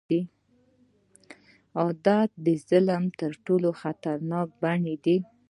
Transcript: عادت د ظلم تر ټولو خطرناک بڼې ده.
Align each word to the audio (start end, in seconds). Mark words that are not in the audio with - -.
عادت 1.79 2.29
د 2.45 2.47
ظلم 2.67 3.03
تر 3.19 3.31
ټولو 3.45 3.69
خطرناک 3.81 4.47
بڼې 4.61 4.95
ده. 5.05 5.15